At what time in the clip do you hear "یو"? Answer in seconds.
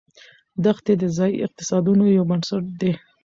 2.17-2.23